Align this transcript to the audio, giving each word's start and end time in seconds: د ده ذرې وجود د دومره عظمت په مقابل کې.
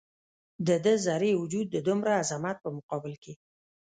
د 0.67 0.69
ده 0.83 0.93
ذرې 1.05 1.31
وجود 1.41 1.67
د 1.71 1.77
دومره 1.87 2.11
عظمت 2.21 2.57
په 2.63 2.69
مقابل 2.77 3.13
کې. 3.23 3.33